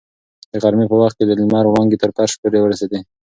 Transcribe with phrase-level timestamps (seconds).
[0.51, 2.99] د غرمې په وخت کې د لمر وړانګې تر فرش پورې ورسېدې.